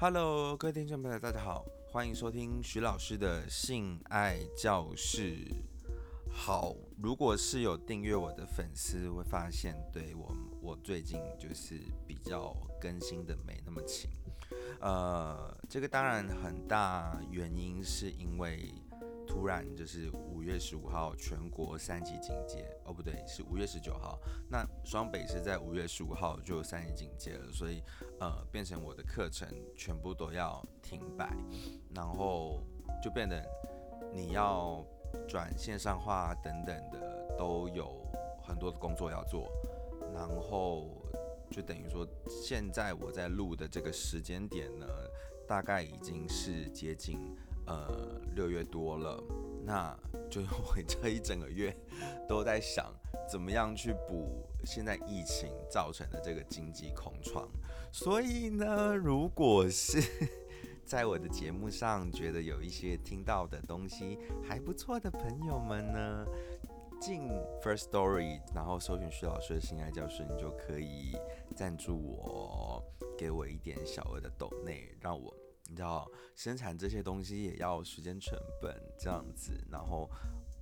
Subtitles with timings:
[0.00, 5.46] Hello，各位听众朋友，大家好，欢迎收听徐老师的性爱教室。
[6.32, 11.78] 好，如果是有订阅我的粉丝，会发现，对我我最近就是
[12.08, 14.08] 比较更新的没那么勤。
[14.80, 18.72] 呃，这个当然很大原因是因为。
[19.30, 24.18] 突然就是五月十五号全国三级警戒哦，不对，是五月十九号。
[24.48, 27.80] 那双北是在五月十五号就三级警戒了，所以
[28.18, 31.32] 呃，变成我的课程全部都要停摆，
[31.94, 32.60] 然后
[33.00, 33.40] 就变得
[34.12, 34.84] 你要
[35.28, 38.04] 转线上化等等的都有
[38.42, 39.48] 很多的工作要做，
[40.12, 40.90] 然后
[41.52, 44.88] 就等于说现在我在录的这个时间点呢，
[45.46, 47.16] 大概已经是接近。
[47.70, 49.22] 呃，六月多了，
[49.64, 49.96] 那
[50.28, 51.72] 就我这一整个月
[52.28, 52.92] 都在想，
[53.30, 57.48] 怎么样去补现在疫情造成的这个经济空窗。
[57.92, 60.02] 所以呢，如果是
[60.84, 66.26] 在我的节目上觉得有一些听到的东西还不错的朋友们呢，
[67.00, 67.28] 进
[67.62, 71.16] First Story，然后搜寻徐老师的心爱教室，你就可以
[71.54, 72.82] 赞助我，
[73.16, 75.32] 给我一点小额的抖内，让我。
[75.70, 80.10] 你知道生产这些东西也要时间成本这样子，然后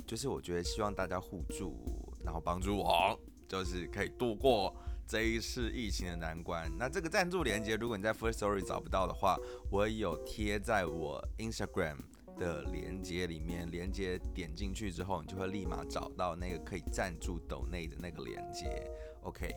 [0.06, 1.75] 就是我觉得希望大家互助，
[2.23, 6.70] 然后帮助我，就是可以度过这一次疫情的难关。
[6.78, 9.39] 那这个赞助链接，如果你在 First Story 找不到的话，
[9.70, 11.97] 我有贴在我 Instagram
[12.39, 18.87] 的链接里面，链接点进去之后，你就会立马找到那个可以赞助抖内的那个链接。
[19.22, 19.50] OK，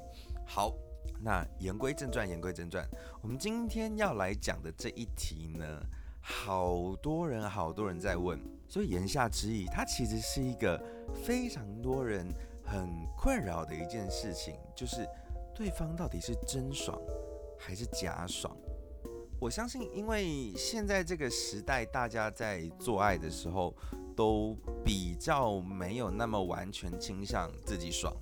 [0.46, 0.74] 好。
[1.20, 2.88] 那言归正传，言归正传，
[3.22, 5.82] 我们今天要来讲的这一题呢，
[6.20, 10.84] 好多人好多人在问，所以言下之意，它其实是一个
[11.24, 12.28] 非常多人
[12.66, 15.08] 很困扰的一件事情，就是
[15.54, 17.00] 对方到底是真爽
[17.60, 18.56] 还是假爽？
[19.40, 23.76] 我相信，因为现在这个时代，大家在做爱的时候
[24.16, 28.16] 都比较没有那么完全倾向自己爽。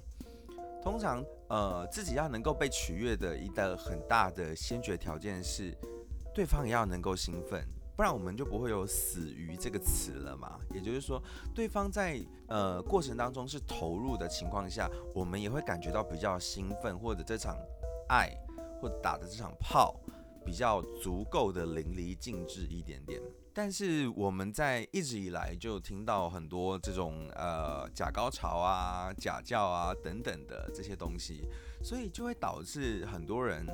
[0.82, 5.76] 通常，呃，自己要能够被取悦的一个很大的先决条件是，
[6.34, 7.64] 对方也要能够兴奋，
[7.96, 10.58] 不然我们就不会有“死鱼”这个词了嘛。
[10.74, 11.22] 也就是说，
[11.54, 17.58] 对方在呃过程当中是投入的情况下，我们也会感觉到比较兴奋，或者这场
[18.08, 18.30] 爱
[18.82, 20.00] 或者打的这场炮
[20.46, 23.22] 比较足够的淋漓尽致一点点。
[23.62, 31.44] 但是我们在一直以来就听到很多这种呃假高潮啊、假叫啊等等的这些东西，
[31.84, 33.68] 所以就会导致很多人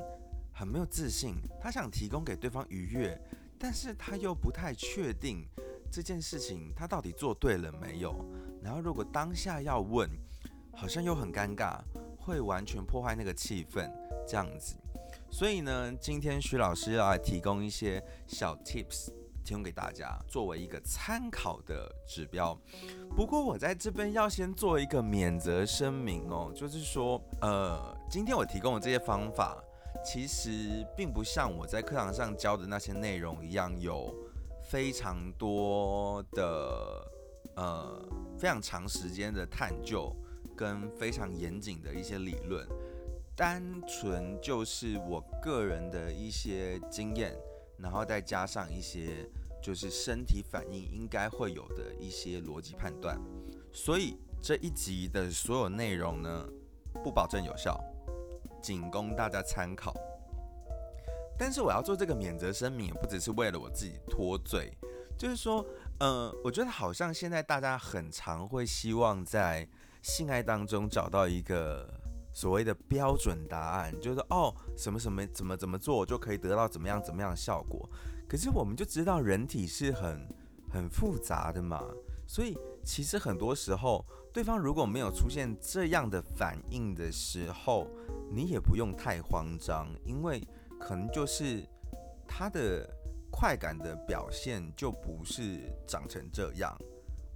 [0.52, 1.36] 很没有自信。
[1.60, 3.16] 他想提供给对方愉悦，
[3.60, 5.46] 但是他又不太确定
[5.88, 8.12] 这件事情他到底做对了没有。
[8.60, 10.10] 然后如果当下要问，
[10.74, 11.78] 好像又很尴尬，
[12.18, 13.88] 会完全破坏那个气氛
[14.26, 14.74] 这样子。
[15.30, 19.12] 所以呢，今天徐老师要来提供一些小 tips。
[19.46, 22.58] 提供给大家作为一个参考的指标。
[23.14, 29.62] 不过我在这边要先做一个免责声明哦，就是说，呃，今天我提供的这些方法，
[30.04, 34.12] 其实并不像我在课堂上教的那些内容一样，有
[34.68, 37.08] 非常多的
[37.54, 38.02] 呃
[38.36, 40.12] 非常长时间的探究
[40.56, 42.66] 跟非常严谨的一些理论，
[43.36, 47.32] 单纯就是我个人的一些经验。
[47.78, 49.28] 然后再加上一些
[49.62, 53.20] 就是身体反应应该会有的一些逻辑判断，
[53.72, 56.48] 所以这一集的所有内容呢，
[57.04, 57.78] 不保证有效，
[58.62, 59.94] 仅供大家参考。
[61.38, 64.72] 但是我要做这个免责声明，也不只是为了我自己脱罪，
[65.18, 65.64] 就是说，
[66.00, 69.68] 呃，我觉得好像现在大家很常会希望在
[70.02, 71.95] 性爱当中找到一个。
[72.36, 77.88] 所谓的标准答案就是哦，什么什么怎么怎么做就可以得到怎么样怎么样的效果。
[78.28, 80.28] 可是我们就知道人体是很
[80.70, 81.82] 很复杂的嘛，
[82.26, 82.54] 所以
[82.84, 84.04] 其实很多时候
[84.34, 87.88] 对方如果没有出现这样的反应的时候，
[88.30, 90.46] 你也不用太慌张，因为
[90.78, 91.66] 可能就是
[92.28, 92.86] 他的
[93.30, 96.76] 快感的表现就不是长成这样。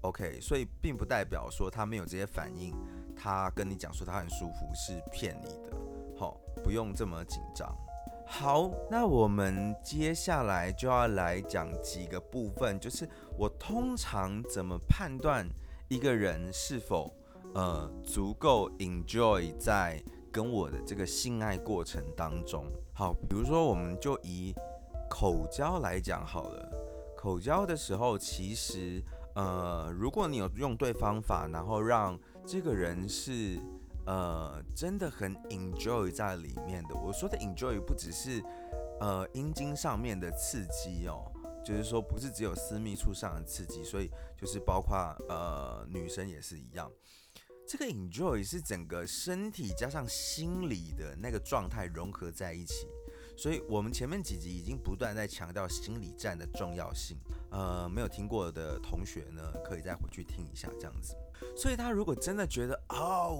[0.02, 2.75] OK，所以并不代表说他没有这些反应。
[3.22, 5.76] 他跟你讲说他很舒服是骗你的，
[6.19, 7.70] 好，不用这么紧张。
[8.26, 13.06] 好，那我们接下来就要来讲几个部分，就是
[13.37, 15.46] 我通常怎么判断
[15.88, 17.12] 一个人是否
[17.52, 20.02] 呃足够 enjoy 在
[20.32, 22.64] 跟我的这个性爱过程当中。
[22.94, 24.55] 好，比如说我们就以
[25.11, 26.73] 口交来讲好了，
[27.19, 29.05] 口交的时候其实。
[29.37, 32.19] 呃，如果你有用对方法，然后让
[32.50, 33.61] 这个人是
[34.06, 36.94] 呃真的很 enjoy 在里面的。
[36.97, 38.43] 我说的 enjoy 不只是
[38.99, 41.31] 呃阴茎上面的刺激哦，
[41.64, 44.97] 就是说不是只有私密处上的刺激，所以就是包括
[45.29, 46.91] 呃女生也是一样。
[47.69, 52.88] 这个 enjoy 是整个身体加上心理的那个状态融合在一起。
[53.37, 57.17] 所以，我们前面几集已经不断在强调心理战的重要性。
[57.50, 61.14] 呃，没有听过的同学呢，可以再回去听一下，这样子。
[61.56, 63.38] 所以，他如果真的觉得哦，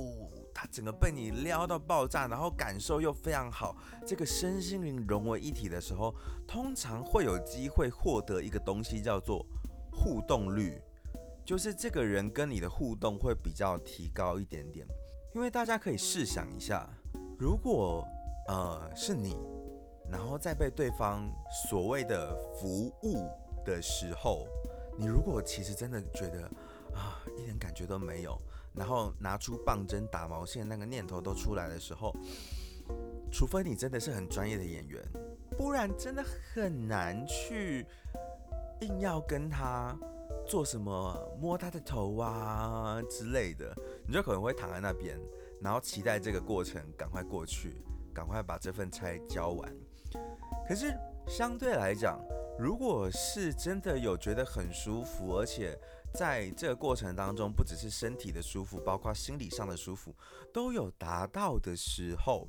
[0.55, 3.77] 他整个被你撩到爆炸，然后感受又非常好，
[4.07, 6.15] 这个身心灵融为一体的时候，
[6.47, 9.45] 通常会有机会获得一个东西，叫做
[9.93, 10.81] 互动率，
[11.45, 14.87] 就是这个人跟你的互动会比较提高一点点。
[15.35, 16.89] 因为大家可以试想一下，
[17.39, 18.07] 如果
[18.49, 19.37] 呃是你。
[20.13, 21.31] 然后再被对方
[21.69, 23.29] 所谓的服务
[23.65, 24.45] 的时候，
[24.99, 26.51] 你如果其实真的觉得
[27.41, 28.39] 一点感觉都没有，
[28.75, 32.15] 然后拿出棒针打毛线那个念头都出来的时候，
[33.33, 35.03] 除非你真的是很专业的演员，
[35.57, 37.87] 不然真的很难去
[38.81, 39.97] 硬要跟他
[40.47, 43.75] 做什么摸他的头啊之类的，
[44.07, 45.19] 你就可能会躺在那边，
[45.61, 47.83] 然后期待这个过程赶快过去，
[48.13, 49.73] 赶快把这份差交完。
[50.67, 50.93] 可是
[51.27, 52.19] 相对来讲，
[52.59, 55.79] 如果是真的有觉得很舒服，而且
[56.13, 60.15] 在这个过程当中，不只是身体的舒服，包括心理上的舒服
[60.53, 62.49] 都有达到的时候，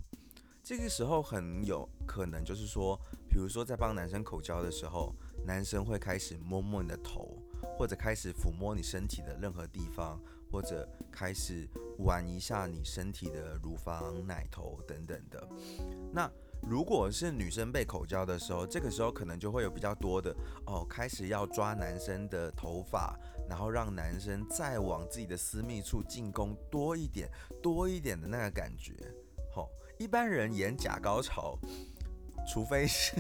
[0.64, 3.00] 这个时候很有可能就是说，
[3.30, 5.16] 比如说在帮男生口交的时候，
[5.46, 7.38] 男生会开始摸摸你的头，
[7.78, 10.20] 或者开始抚摸你身体的任何地方，
[10.52, 11.68] 或者开始
[12.00, 15.48] 玩一下你身体的乳房、奶头等等的，
[16.12, 16.32] 那。
[16.62, 20.34] 如果是女生被口交的时候，这个时候可能就会有比较多的
[20.66, 23.18] 哦，开始要抓男生的头发，
[23.50, 27.30] 然后让男生再往自己的私密处进攻多一点、
[27.62, 28.94] 多一点的那个感觉。
[29.54, 29.68] 好，
[29.98, 31.58] 一般人演假高潮，
[32.48, 33.16] 除非是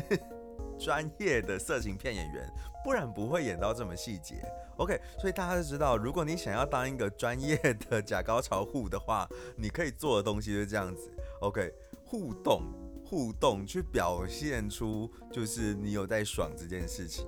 [0.79, 2.47] 专业的色情片演员，
[2.83, 4.35] 不然不会演到这么细节。
[4.77, 7.57] OK，所以大家都知道，如果你想要当一个专业
[7.89, 9.27] 的假高潮户的话，
[9.57, 11.11] 你可以做的东西就是这样子。
[11.41, 11.73] OK，
[12.05, 12.63] 互动。
[13.11, 17.27] 互动去表现出就是你有在爽这件事情，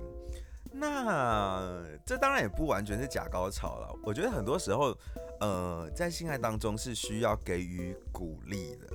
[0.72, 3.94] 那这当然也不完全是假高潮了。
[4.02, 4.96] 我觉得很多时候，
[5.40, 8.86] 呃，在性爱当中是需要给予鼓励的。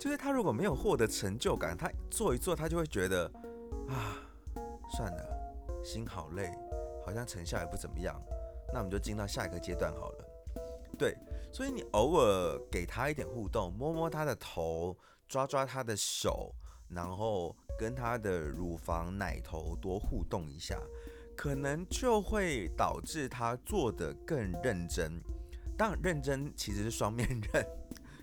[0.00, 3.30] 就是他如果没有获得成就感，他做一做他就会觉得
[3.90, 4.16] 啊，
[4.96, 6.50] 算了，心好累，
[7.04, 8.18] 好像成效也不怎么样。
[8.72, 10.24] 那我们就进到下一个阶段好了。
[10.96, 11.14] 对，
[11.52, 14.96] 所以你偶尔给他一点互动，摸摸他的头。
[15.28, 16.54] 抓抓他的手，
[16.88, 20.78] 然后跟他的乳房、奶头多互动一下，
[21.36, 25.20] 可能就会导致他做的更认真。
[25.76, 27.66] 当然，认真其实是双面刃，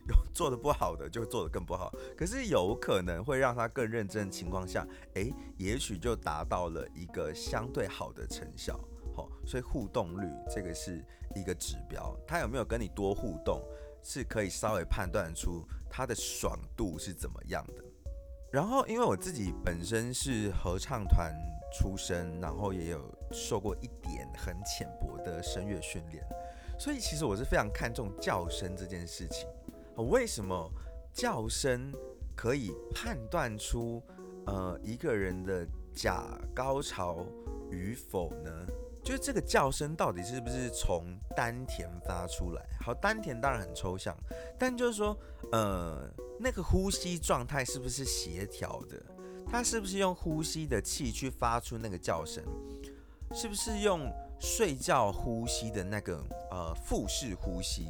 [0.08, 1.92] 有做的不好的就做的更不好。
[2.16, 8.80] 可是有可能会让他更认真的情况下，诶，也许就达到了一个相对好的成效。
[9.14, 11.04] 好，所以互动率这个是
[11.36, 13.62] 一个指标，他有没有跟你多互动？
[14.04, 17.84] 是可以稍微判断出他的爽度是怎么样的。
[18.52, 21.34] 然后，因为我自己本身是合唱团
[21.74, 23.02] 出身，然后也有
[23.32, 26.22] 受过一点很浅薄的声乐训练，
[26.78, 29.48] 所以其实我是非常看重叫声这件事情。
[30.10, 30.70] 为什么
[31.14, 31.94] 叫声
[32.36, 34.04] 可以判断出
[34.48, 37.26] 呃一个人的假高潮
[37.70, 38.68] 与否呢？
[39.04, 42.64] 就是这个叫声到底是不是从丹田发出来？
[42.80, 44.16] 好，丹田当然很抽象，
[44.60, 45.18] 但就是说，
[45.52, 46.08] 呃，
[46.40, 49.04] 那个呼吸状态是不是协调的？
[49.48, 52.44] 它是不是用呼吸的气去发出那个叫声？
[53.34, 54.08] 是不是用
[54.40, 57.88] 睡觉呼吸的那个呃腹式呼吸？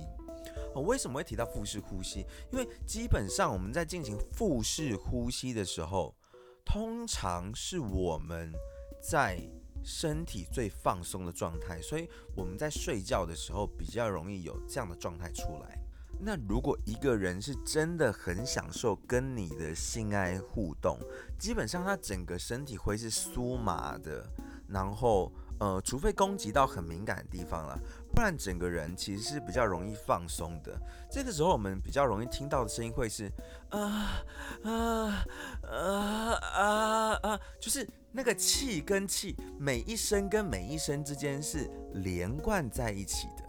[0.73, 2.25] 我为什么会提到腹式呼吸？
[2.53, 6.15] 因为基本上我们在进行腹式呼吸的时候，
[6.63, 8.53] 通常是我们
[9.01, 9.37] 在。
[9.83, 15.77] 身体最放松的状态，所以我们在睡觉的时候比较容易有这样的状态出来。
[16.23, 20.99] 那如果一个人是真的很享受跟你的性爱互动，
[21.39, 24.23] 基本上他整个身体会是酥麻的，
[24.67, 27.75] 然后呃，除非攻击到很敏感的地方了，
[28.13, 30.79] 不然整个人其实是比较容易放松的。
[31.09, 33.31] 这个时候我们比较容易听到的声音会是
[33.69, 34.23] 啊
[34.63, 35.25] 啊
[35.63, 37.87] 啊啊啊，就是。
[38.11, 43.43] 那个气跟气，每一声跟每一声之间是连贯在一起的。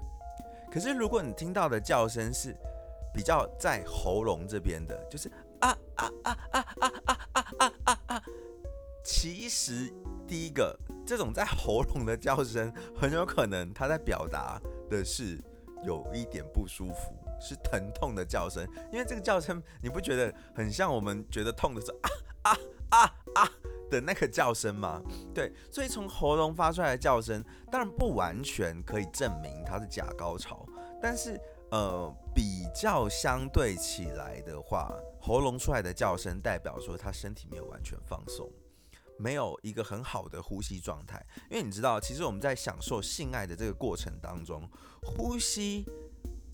[0.70, 2.56] 可是如果你听到的叫声是
[3.12, 8.22] 比较在喉咙这边的，就是啊啊啊啊啊啊啊啊啊啊，
[9.04, 9.92] 其实
[10.26, 15.38] 第一个这种在喉咙的叫声，很有可能它在表达的是
[15.84, 18.66] 有一点不舒服，是疼痛的叫声。
[18.92, 21.98] 因为这个叫声，你不觉得很像我们觉得痛的时候
[22.42, 22.56] 啊
[22.90, 23.14] 啊啊？
[23.92, 25.00] 的那个叫声嘛。
[25.32, 30.66] 对，所以从喉咙发出来的叫声，当然不完全可以证明它是假高潮，
[31.00, 38.50] 但是呃，比较相对起来的话，喉咙出来的叫声代表说他身体没有完全放松。
[39.18, 44.68] 没有一个很好的呼吸状态，因为你知道，其实我们在享受性爱的这个过程当中，
[45.00, 45.86] 呼吸，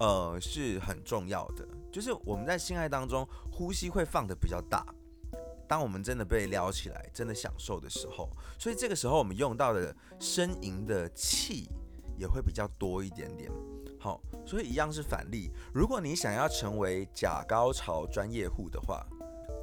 [0.01, 1.67] 呃，是很重要的。
[1.91, 4.85] 就是我们在性爱当中，呼吸会放的比较大。
[5.69, 11.69] 当我们真的被撩起来，真的享受的时候，所以这个时候我们用到的呻吟的气
[12.17, 13.53] 也会比较多一点点。
[14.01, 15.51] 好，所以一样是反例。
[15.75, 19.07] 如果你想要成为假高潮专业户的话，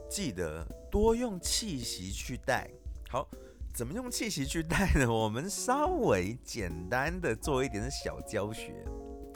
[0.09, 2.69] 记得多用气息去带。
[3.09, 3.27] 好，
[3.73, 5.07] 怎么用气息去带呢？
[5.11, 8.85] 我们稍微简单的做一点小教学。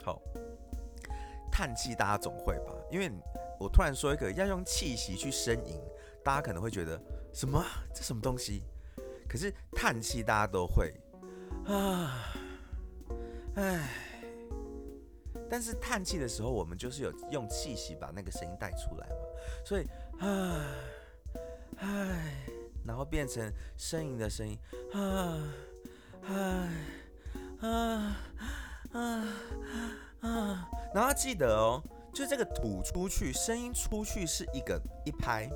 [0.04, 0.20] 好，
[1.50, 2.72] 叹气大家总会吧？
[2.90, 3.10] 因为
[3.58, 5.80] 我突然说一个要用气息去呻吟，
[6.24, 7.00] 大家可能会觉得
[7.32, 7.64] 什么？
[7.94, 8.62] 这什么东西？
[9.28, 10.92] 可是叹气大家都会
[11.66, 12.32] 啊，
[13.56, 13.88] 唉。
[15.48, 19.16] 但是叹气的时候，我们就是有用气息把那个声音带出来嘛，
[19.64, 20.66] 所以啊，
[21.78, 22.46] 唉。
[22.82, 24.58] 然后变成呻吟的声音，
[24.94, 25.54] 啊，
[26.26, 26.70] 唉，
[27.60, 28.16] 啊，
[28.92, 29.24] 啊，
[30.22, 31.80] 啊，然后记得哦，
[32.12, 35.48] 就这个吐出去，声音出去是一个一拍，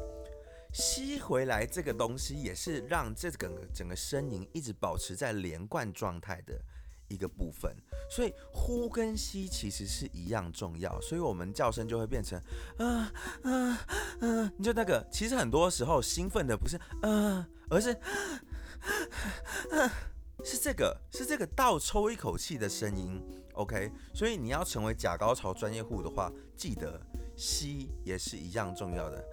[0.75, 6.61] 吸回来这个东西也是让这个整个声音一直保持在连贯状态的。
[7.07, 7.71] 一个部分，
[8.11, 12.41] 所以呼跟吸其实是一样重要，所以我们叫声就会变成，
[12.79, 13.07] 嗯
[13.43, 13.79] 嗯
[14.21, 17.95] 嗯，就那个，其实很多时候兴奋的不是嗯，而是，
[20.43, 23.21] 是这个，是这个倒抽一口气的声音
[23.53, 26.99] ，OK，所以你要成为假高潮专业户的话，记得
[27.37, 29.25] 吸也是一样重要的。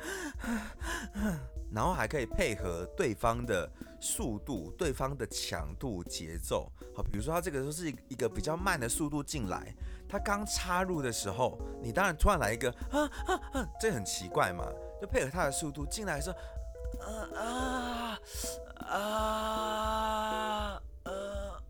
[1.74, 6.70] 然后还可以配合对方的速度、对方的强度、节奏。
[6.93, 9.74] 好，比如说他这个时候是一个比较慢的速度进来，
[10.10, 14.65] 他刚插入的时候，你当然突然来一个啊啊啊，这很奇怪嘛，
[15.00, 16.38] 就配合他的速度进来的时候，
[17.00, 18.20] 啊啊
[18.86, 21.63] 啊啊，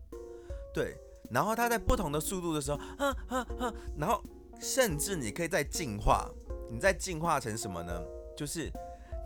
[0.74, 0.96] 对。
[1.30, 4.22] 然后他在不同的速度的时候，啊啊啊，然后
[4.62, 6.30] 甚至你可以再进化，
[6.70, 8.00] 你再进化成什么呢？
[8.36, 8.70] 就是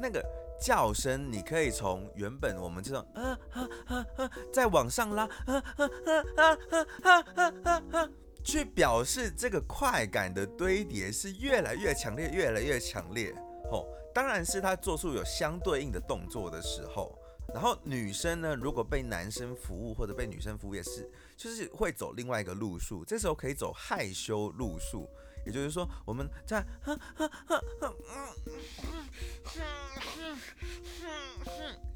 [0.00, 0.24] 那个
[0.58, 5.88] 叫声，你可以从原本我们这种啊啊啊啊，再往上拉啊啊啊
[6.36, 6.58] 啊
[7.02, 8.10] 啊啊啊啊，
[8.42, 13.34] 去表示这个快感的堆叠是越来越强烈，越来越强烈。
[13.70, 17.14] 吼，当然是他做出有相对应的动作的时候。
[17.54, 23.04] 然后女生呢，如果被男生服务或者被女生服务也是，就是会走另外一个路数。
[23.04, 25.08] 这时候可以走害羞路数，
[25.46, 26.62] 也就是说我们在。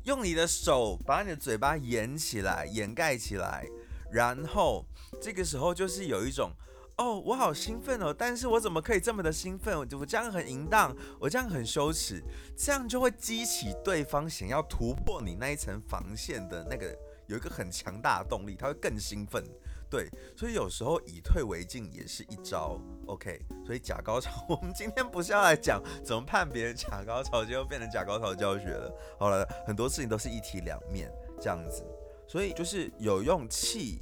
[0.05, 3.67] 用你的手把你的嘴巴掩起来，掩盖起来，
[4.11, 4.87] 然后
[5.21, 6.51] 这个时候就是有一种，
[6.97, 9.77] 哦，我好兴奋哦，但是我怎么可以这么的兴奋？
[9.77, 12.23] 我我这样很淫荡，我这样很羞耻，
[12.57, 19.45] 这样就会激起对方想要突破你那一层防线的那个，有一个很强大的动力，他会更兴奋。
[19.91, 23.41] 对，所以有时候以退为进也是一招，OK。
[23.67, 28.89] 所以假高潮， 我们今天不是要来讲怎么判别人假高潮，就变成假高潮教学了。
[29.19, 31.85] 好了，很多事情都是一体两面这样子，
[32.29, 34.01] 所以就是有用气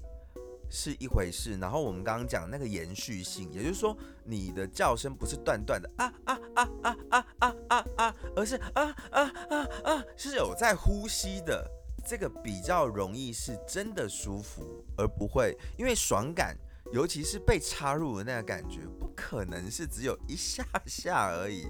[0.70, 11.66] 是一回事，然后我们刚刚讲那个延续性，也就是说你的叫声不是断断的啊啊啊啊啊啊啊啊，而是啊啊啊啊是有在呼吸的。
[12.08, 16.56] 这个比较容易是真的舒服，而不会因为爽感，
[16.90, 21.66] 尤其是被插入的那个感觉，不可能是只有一下下而已，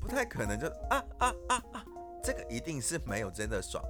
[0.00, 1.84] 不太可能就啊啊啊啊，
[2.24, 3.84] 这个一定是没有真的爽。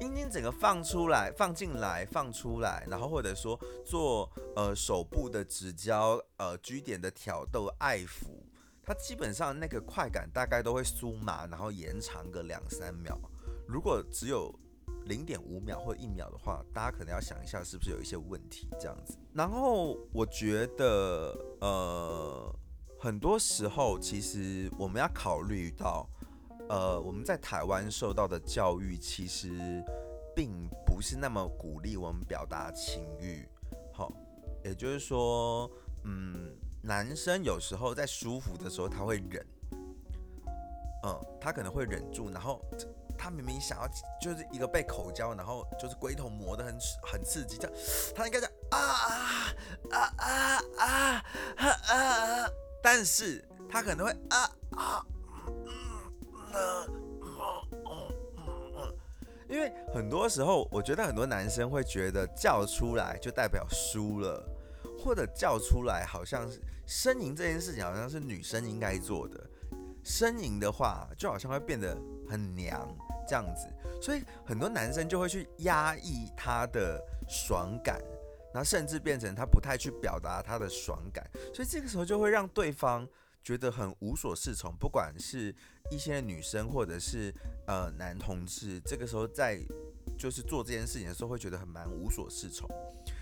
[0.00, 8.40] 阴茎整个放出来、放进来、放出来，然后或者说做呃手部的指交、呃 G 点的挑逗、爱抚，
[8.84, 13.18] 它基本上那个快感大概都会酥麻，然后延长个两三秒。
[13.66, 14.52] 如果只有
[15.06, 19.18] 零点五秒或一秒的话，大家可能要想一下是不是有一些问题这样子。
[19.32, 22.56] 然后我觉得，呃，
[22.98, 26.08] 很多时候其实我们要考虑到，
[26.68, 29.84] 呃，我们在台湾受到的教育其实
[30.34, 33.46] 并不是那么鼓励我们表达情欲。
[33.92, 34.10] 好，
[34.64, 35.70] 也就是说，
[36.04, 39.46] 嗯，男生有时候在舒服的时候他会忍，
[41.04, 42.60] 嗯，他可能会忍住，然后。
[43.16, 43.88] 他明明想要
[44.20, 47.76] 就是一个被口交，然后就是龟头磨得很很刺激，这样
[48.14, 48.78] 他应该讲啊
[49.90, 51.24] 啊啊啊
[51.56, 52.48] 啊啊，
[52.82, 55.06] 但是他可能会啊啊
[55.46, 55.72] 嗯
[56.52, 57.32] 嗯嗯
[57.86, 58.94] 嗯嗯，
[59.48, 64.42] 因为很多时候，我觉得很多男生会觉得叫出来就代表输了，
[64.98, 69.40] 或者叫出来好像是呻吟这件事情好像是女生应该做的，
[70.04, 71.96] 呻吟的话就好像会变得
[72.28, 72.86] 很娘
[73.26, 73.66] 这样子，
[74.00, 78.00] 所以很多男生就会去压抑他的爽感，
[78.52, 83.08] 然后甚至变成他不太去表达他的爽感，所以这个时候就会让对方
[83.42, 85.54] 觉得很无所适从，不管是。
[85.90, 87.30] 一些女生或者是
[87.66, 89.60] 呃男同志，这个时候在
[90.16, 92.66] 就是做这件事情的时候，会觉得很蛮无所适从。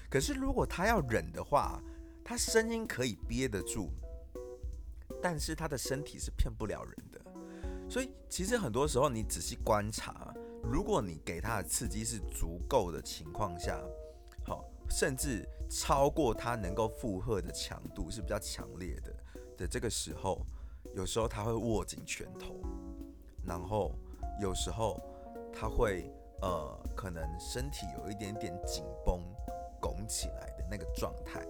[0.09, 1.83] 可是如果他要忍的话，
[2.25, 3.91] 他声音可以憋得住，
[5.23, 7.21] 但是他的身体是骗不了人的。
[7.89, 13.81] 所以其实很多时候你仔细观察，如果你给他的刺激是足够的情况下，
[14.45, 19.15] 好，甚至超过他能够负荷的强度是比较强烈的
[19.59, 20.45] 的这个时候。
[20.95, 22.61] 有时候他会握紧拳头，
[23.47, 23.95] 然后
[24.43, 25.01] 有时候
[25.51, 26.13] 他会
[26.43, 29.23] 呃，可能身体有一点点紧绷、
[29.81, 31.41] 拱起来的那个状态。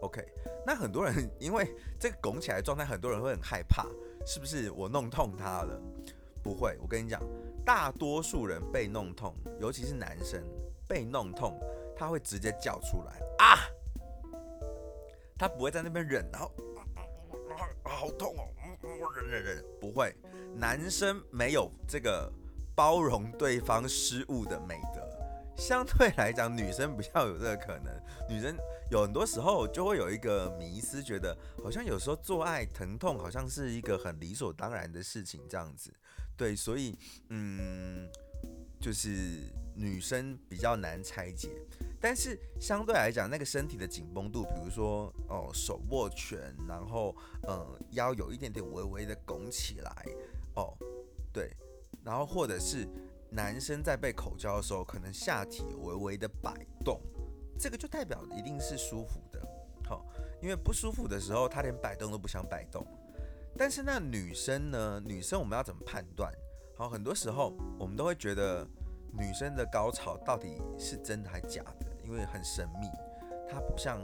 [0.00, 0.26] OK，
[0.66, 3.86] 那很多人 因为这个拱起来状态，很多人会很害怕，
[4.26, 5.80] 是不是我弄痛他了？
[6.42, 7.20] 不会，我跟你讲，
[7.64, 10.42] 大多数人被弄痛，尤其是男生
[10.88, 11.60] 被弄痛，
[11.96, 13.58] 他会直接叫出来啊，
[15.38, 16.50] 他不会在那边忍，然后
[16.86, 16.96] 啊
[17.84, 18.48] 好痛哦。
[19.16, 20.14] 忍忍忍，不会，
[20.56, 22.32] 男生没有这个
[22.74, 24.99] 包容对方失误的美德。
[25.60, 27.92] 相对来讲，女生比较有这个可能。
[28.30, 28.56] 女生
[28.90, 35.92] 有很多时候就会有一个迷思，觉得好像有时候做爱疼痛好像是一个很理所当然的事情，这样子。
[36.34, 36.98] 对，所以
[37.28, 38.08] 嗯，
[38.80, 41.50] 就是女生比较难拆解。
[42.00, 47.14] 但是相对来讲，那个身体的紧绷度，比如说哦手握拳，然后
[47.46, 50.06] 嗯腰有一点点微微的拱起来，
[50.54, 50.74] 哦
[51.30, 51.54] 对，
[52.02, 52.88] 然后或者是
[53.30, 56.52] 男生在被口交的时候，可能下体微微的摆
[56.84, 57.00] 动，
[57.58, 59.40] 这个就代表一定是舒服的，
[59.84, 60.04] 好，
[60.42, 62.84] 因为不舒服的时候，他连摆动都不想摆动。
[63.56, 65.02] 但是那女生呢？
[65.04, 66.32] 女生我们要怎么判断？
[66.76, 68.66] 好，很多时候我们都会觉得
[69.12, 71.86] 女生的高潮到底是真的还假的？
[72.04, 72.88] 因为很神秘，
[73.50, 74.00] 它不像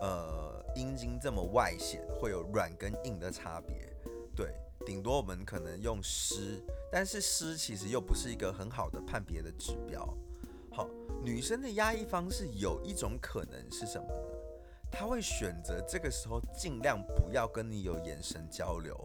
[0.00, 3.92] 呃阴茎这么外显，会有软跟硬的差别。
[4.36, 4.54] 对，
[4.86, 10.06] 顶多我们可能用湿，但是湿其实又不是一个很好的判别的指标。
[10.70, 10.88] 好，
[11.22, 14.38] 女生的压抑方式有一种可能是什么呢？
[14.90, 18.96] 她会选择这个时候尽量不要跟你有眼神交流，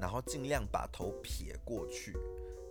[0.00, 2.16] 然后尽量把头撇过去，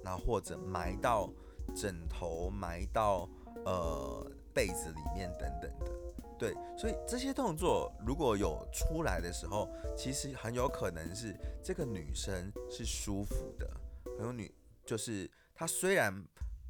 [0.04, 1.30] 然后或者埋到
[1.76, 3.30] 枕头，埋到
[3.66, 4.32] 呃。
[4.56, 5.92] 被子里面等等的，
[6.38, 13.70] 对，所以这些动作如果有出来的时候，其实很有可能是这个女生是舒服的，
[14.18, 14.54] 很有女
[14.86, 16.14] 就是她虽然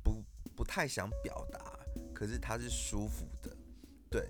[0.04, 0.23] 不
[0.56, 1.80] 不太想表达，
[2.13, 3.56] 可是她是舒服的，
[4.10, 4.28] 对，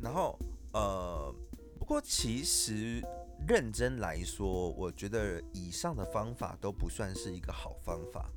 [0.00, 0.38] 然后
[0.72, 1.34] 呃，
[1.78, 3.02] 不过其实
[3.46, 8.30] 认真来说，我觉得以上的方法都不算是一个好方法。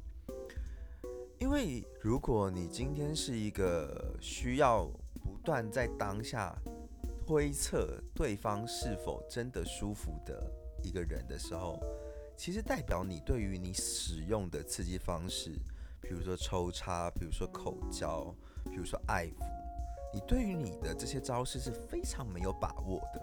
[1.38, 4.90] 因为如果你今天是一个需要
[5.46, 6.54] 断在当下
[7.26, 10.52] 推测对方是否真的舒服的
[10.84, 11.80] 一个人的时候，
[12.36, 15.52] 其实代表你对于你使用的刺激方式，
[16.02, 19.46] 比如说抽插，比如说口交，比如说爱抚，
[20.12, 23.22] 你对于你的这些招式是非常没有把握的。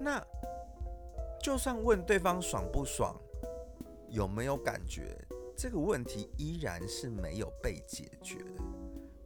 [0.00, 0.20] 那
[1.40, 3.16] 就算问对方爽不爽，
[4.08, 5.16] 有没有感觉？
[5.56, 8.62] 这个问题依然是没有被解决的，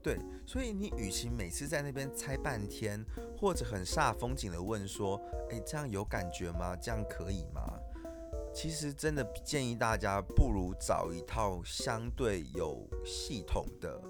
[0.07, 3.05] 对，所以你与其每次在那边猜半天，
[3.37, 6.77] 或者很煞风景的问说，诶，这样有感觉吗？
[6.77, 7.77] 这样可以吗？
[8.55, 14.01] 其实真的建议大家，不如找一套相对有系统的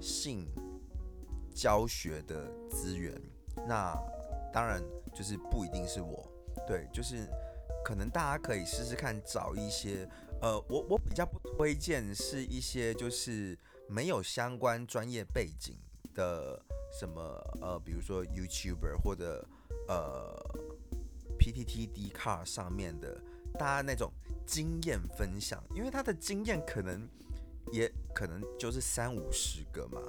[0.00, 0.48] 性
[1.54, 3.14] 教学的资源。
[3.68, 3.96] 那
[4.52, 4.82] 当然
[5.14, 6.28] 就是不一定是我，
[6.66, 7.24] 对，就是
[7.84, 10.08] 可能大家可以试试看找一些。
[10.42, 13.56] 呃，我我比较不推荐是一些就是
[13.88, 15.76] 没有相关专业背景
[16.14, 16.60] 的
[16.98, 17.22] 什么
[17.60, 19.46] 呃，比如说 YouTuber 或者
[19.88, 20.34] 呃
[21.38, 23.20] PTT D Car 上面的
[23.58, 24.12] 大家那种
[24.46, 27.08] 经验分享，因为他的经验可能
[27.72, 30.00] 也可能就是三五十个嘛，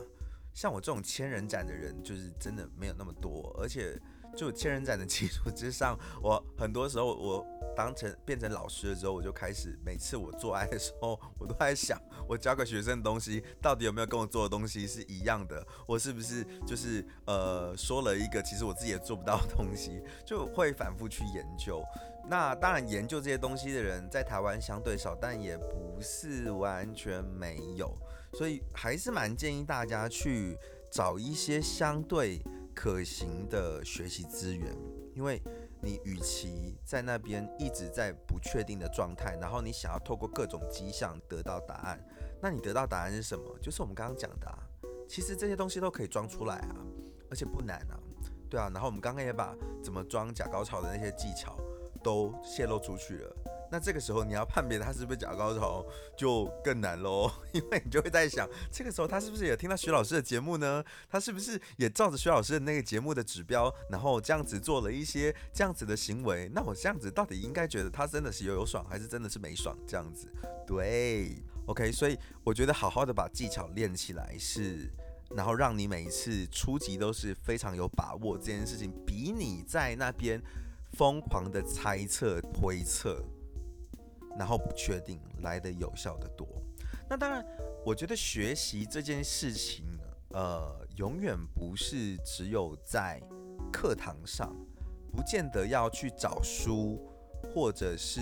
[0.53, 3.99] 像我这种千人斩的人就是真的没有那么多，而且
[4.37, 7.45] 就千人斩的基础之上，我很多时候我。
[7.75, 11.95] 当成变成老师的时候，我就开始每次我做爱的时候，我都在想，
[12.27, 15.63] 我教给学生的东西到底有没有跟我做的东西是一样的？
[15.85, 21.83] 我是不是就是呃说了一个其实我自己也做不到的东西，就会反复去研究。
[22.27, 27.95] 那当然，研究这些东西的人在台湾相对少，但也不是完全没有。
[28.33, 30.57] 所以还是蛮建议大家去
[30.89, 32.41] 找一些相对
[32.77, 34.71] 可行的学习资源，
[35.15, 35.41] 因为
[35.81, 41.99] 你与其在那边一直在不确定的状态，然后你想要透过各种迹象得到答案，
[42.39, 43.57] 那你得到答案是什么？
[43.59, 44.59] 就是我们刚刚讲的，啊，
[45.09, 46.75] 其实这些东西都可以装出来啊，
[47.31, 47.97] 而且不难啊，
[48.47, 48.69] 对啊。
[48.71, 51.57] 然后我们刚刚也把怎么装假高潮的那些技巧
[52.03, 53.35] 都泄露出去了。
[53.69, 60.83] 那这个时候你要判别他是不是假高潮就更难喽， 因为你就会在想，这个时候他是不是也听到徐老师的节目呢？
[61.09, 66.49] 他是不是也照着徐老师的那个节目的指标，然后这样子做了一些这样子的行为？
[66.53, 69.77] 那我这样子到底应该觉得他真的是有有爽，还是真的是没爽？
[69.87, 70.27] 这样子，
[70.65, 74.89] 对，OK，所以我觉得好好的把技巧练起来是，
[75.35, 80.41] 然后让你每一次初级都是非常有把握，这件事情比你在那边
[80.93, 83.23] 疯狂的猜测推测。
[84.37, 86.47] 然后不确定来的有效的多，
[87.09, 87.45] 那当然，
[87.83, 89.83] 我觉得学习这件事情，
[90.29, 93.19] 呃，永远不是只有在
[93.71, 94.55] 课堂上，
[95.11, 96.99] 不见得要去找书，
[97.53, 98.21] 或者是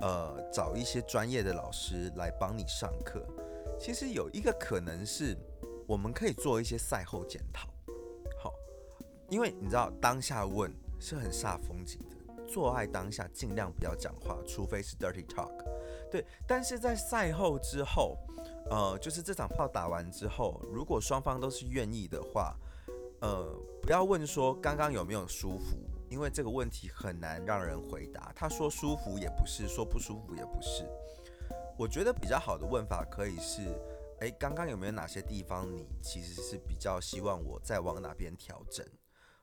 [0.00, 3.22] 呃找一些专业的老师来帮你上课。
[3.78, 5.36] 其实有一个可能是，
[5.86, 7.68] 我们可以做一些赛后检讨。
[8.42, 8.50] 好，
[9.28, 12.13] 因为你知道当下问是很煞风景的。
[12.46, 15.52] 做爱当下尽量不要讲话，除非是 dirty talk。
[16.10, 18.16] 对，但是在赛后之后，
[18.70, 22.56] 呃，就是这场炮打完之后，如果双方都是愿意的话，
[23.20, 23.52] 呃，
[23.82, 25.76] 不要问说刚刚有没有舒服，
[26.08, 28.32] 因为这个问题很难让人回答。
[28.36, 30.86] 他说舒服也不是，说不舒服也不是。
[31.76, 33.62] 我觉得比较好的问法可以是：
[34.20, 38.86] 诶，刚刚有没有哪些地方你其实是比较希望我再往哪边调整，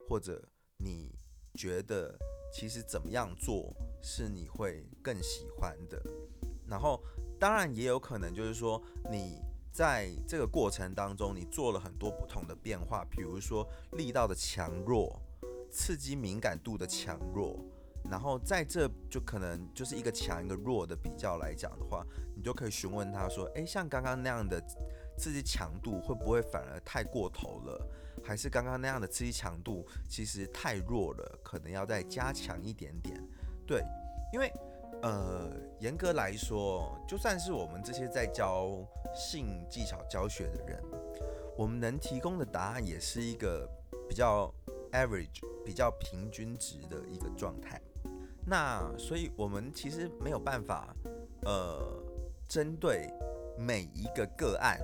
[0.08, 0.42] 或者
[0.78, 1.14] 你
[1.56, 2.18] 觉得？
[2.52, 6.02] 其实怎么样做是你会更喜欢的，
[6.68, 7.02] 然后
[7.40, 15.20] 当然也有可能就是说你在这个过程当中你做了很多不同的变化，比如说力道的强弱、
[15.72, 17.58] 刺激敏感度的强弱，
[18.10, 24.62] 然后在这就可能就是一个强一个弱的比较来讲的话，你就可以询问他说：诶，像刚刚那样的
[25.18, 27.88] 刺激强度会不会反而太过头了？
[28.24, 33.22] 还是刚刚那样的刺激强度其实太弱了，可能要再加强一点点。
[33.68, 33.84] 对，
[34.32, 34.52] 因为
[35.02, 40.80] 呃，严格来说，就算是我们这些在教性技巧教学的人，
[41.58, 43.68] 我们能提供的答案也是一个
[44.08, 44.54] 比较
[44.92, 47.82] average、比较平均值的一个状态。
[48.46, 50.96] 那所以，我们其实没有办法
[51.44, 52.04] 呃，
[52.48, 53.10] 针对
[53.58, 54.80] 每一个个案，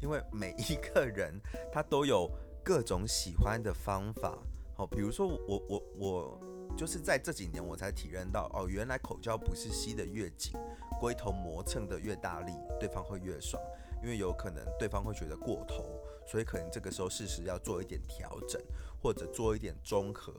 [0.00, 1.40] 因为每一个人
[1.72, 2.30] 他都有。
[2.70, 4.38] 各种喜欢的方法，
[4.76, 6.40] 好，比如说我我我
[6.76, 10.52] 就是在这几年我才体认到，哦，原来口交不是吸得越紧，
[11.00, 13.60] 龟头磨蹭的越大力，对方会越爽，
[14.04, 15.84] 因为有可能对方会觉得过头，
[16.24, 18.62] 所以可能这个时候适时要做一点调整，
[19.02, 20.32] 或者做一点中和，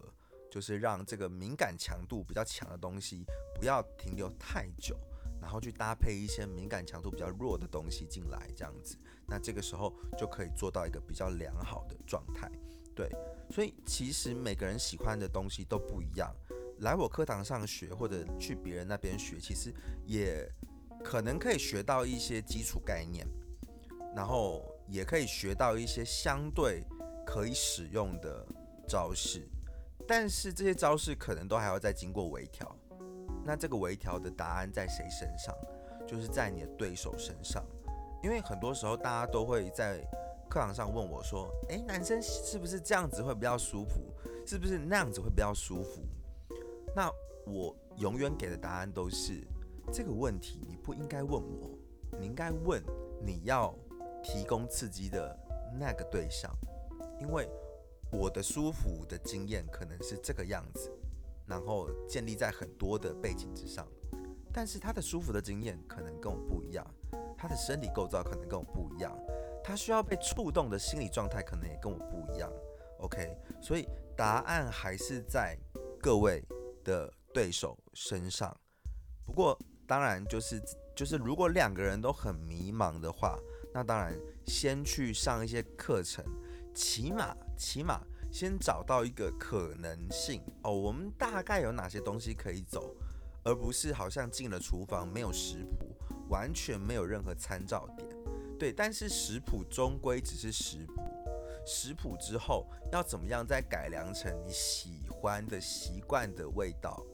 [0.50, 3.26] 就是让这个敏感强度比较强的东西
[3.60, 4.98] 不要停留太久。
[5.42, 8.96] 然后去搭配一些敏感强度比较弱的东西进来，这样子，
[9.28, 12.50] 那这个时候就可以做到一个比较良好的状态。
[12.96, 13.10] 对，
[13.50, 16.32] 所以其实每个人喜欢的东西都不一样。
[16.80, 19.74] 来我课堂上学，或者去别人那边学，其实
[20.06, 20.48] 也
[21.04, 23.28] 可能可以学到一些基础概念，
[24.16, 26.84] 然后也可以学到一些相对
[27.26, 28.46] 可以使用的
[28.88, 29.48] 招式。
[30.08, 32.76] 但是这些招式可能都还要再经过微调。
[33.46, 35.56] 那这个微调的答案在谁身上？
[36.08, 37.64] 就是在你的对手身上，
[38.22, 40.00] 因为很多时候大家都会在
[40.50, 44.02] 课堂上问我说：“诶，男生是不是这样子会比较舒服？
[44.46, 46.02] 是不是那样子会比较舒服？”
[46.94, 47.10] 那
[47.46, 49.42] 我永远给的答案都是：
[49.94, 51.70] 这个问题你不应该问我，
[52.20, 52.84] 你应该问
[53.24, 53.74] 你要
[54.22, 55.38] 提供刺激的
[55.80, 56.52] 那个对象，
[57.22, 57.48] 因为
[58.12, 60.92] 我的舒服的经验可能是这个样子。
[61.52, 63.86] 然后建立在很多的背景之上，
[64.54, 66.88] 但是他的舒服的经验可能跟我不一样，
[67.38, 69.14] 他的身体构造可能跟我不一样，
[69.62, 72.50] 他需要被触动的心理状态可能也跟我不一样。
[73.00, 73.86] OK，所以
[74.16, 75.58] 答案还是在
[76.02, 76.42] 各位
[76.86, 78.56] 的对手身上。
[79.26, 80.58] 不过当然就是
[80.96, 83.38] 就是如果两个人都很迷茫的话，
[83.74, 86.24] 那当然先去上一些课程，
[86.74, 88.02] 起码起码。
[88.32, 92.96] 先找到一个可能性哦，我们大概有哪些东西可以走，
[93.44, 95.94] 而不是好像进了厨房没有食谱，
[96.30, 98.08] 完全没有任何参照点。
[98.58, 101.02] 对，但是食谱终归只是食谱，
[101.66, 107.06] 食谱之后要怎么样再改良成你喜欢的习惯的味道？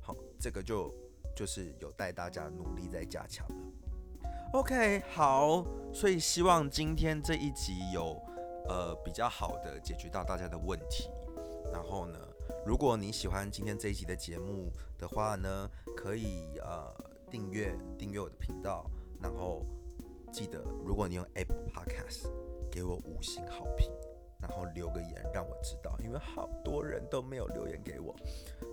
[0.00, 0.94] 好，这个就
[1.34, 3.54] 就是有待大家努力在加强了。
[4.52, 8.20] OK，好，所以希望今天这一集有
[8.70, 11.10] 呃比较好的解决到大家的问题。
[11.72, 12.18] 然后呢，
[12.64, 16.94] 如果你喜欢今天这一集的节目的话呢，可以呃
[17.28, 18.88] 订阅订阅我的频道，
[19.20, 19.66] 然后
[20.32, 22.30] 记得如果你用 Apple Podcast
[22.70, 23.90] 给我五星好评，
[24.40, 28.14] 然后留个言让我知道，因为好多人都没有留言给我。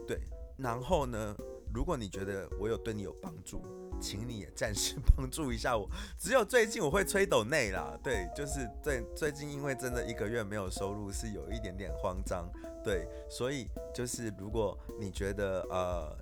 [0.08, 0.20] 对，
[0.58, 1.36] 然后呢，
[1.74, 3.62] 如果你觉得我有对你有帮助，
[4.00, 5.90] 请你也暂时帮助一下我。
[6.20, 12.50] 只有最近我会吹抖内啦，对，就是最最近因为真的一个月没有收入，是有一点点慌张。
[12.84, 16.18] 对，所以就是如果你觉得呃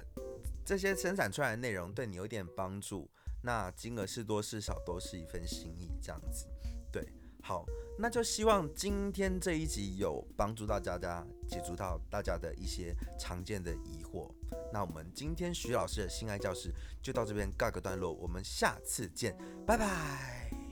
[0.65, 3.09] 这些生产出来的内容对你有点帮助，
[3.43, 6.47] 那金额是多是少都是一份心意，这样子。
[6.91, 7.07] 对，
[7.47, 7.63] 好，
[7.99, 14.27] 那就希望今天这一集有帮助到大家，解除到大家的一些常见的疑惑。
[14.73, 20.64] 那我们今天徐老师的性爱教室就到这边告个段落，我们下次见，拜拜。